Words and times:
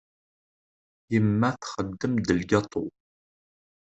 Yemma 1.11 1.49
txeddem-d 1.61 2.27
lgaṭu. 2.39 2.85